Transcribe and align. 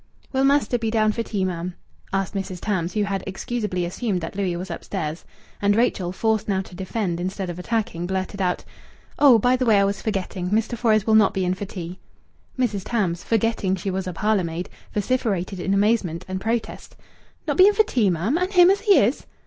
"Will 0.33 0.43
mester 0.43 0.79
be 0.79 0.89
down 0.89 1.11
for 1.11 1.21
tea, 1.21 1.45
ma'am?" 1.45 1.75
asked 2.11 2.33
Mrs. 2.33 2.59
Tams, 2.59 2.95
who 2.95 3.03
had 3.03 3.23
excusably 3.27 3.85
assumed 3.85 4.19
that 4.21 4.35
Louis 4.35 4.55
was 4.57 4.71
upstairs. 4.71 5.25
And 5.61 5.75
Rachel, 5.75 6.11
forced 6.11 6.47
now 6.49 6.61
to 6.61 6.73
defend, 6.73 7.19
instead 7.19 7.51
of 7.51 7.59
attacking, 7.59 8.07
blurted 8.07 8.41
out 8.41 8.65
"Oh! 9.19 9.37
By 9.37 9.55
the 9.55 9.65
way, 9.67 9.79
I 9.79 9.83
was 9.83 10.01
forgetting; 10.01 10.49
Mr. 10.49 10.75
Fores 10.75 11.05
will 11.05 11.13
not 11.13 11.35
be 11.35 11.45
in 11.45 11.53
for 11.53 11.65
tea." 11.65 11.99
Mrs. 12.57 12.81
Tams, 12.83 13.23
forgetting 13.23 13.75
she 13.75 13.91
was 13.91 14.07
a 14.07 14.11
parlour 14.13 14.43
maid, 14.43 14.69
vociferated 14.91 15.59
in 15.59 15.71
amazement 15.71 16.25
and 16.27 16.41
protest 16.41 16.95
"Not 17.47 17.57
be 17.57 17.67
in 17.67 17.73
for 17.75 17.83
tea, 17.83 18.09
ma'am? 18.09 18.39
And 18.39 18.51
him 18.51 18.71
as 18.71 18.79
he 18.79 18.97
is!" 18.97 19.27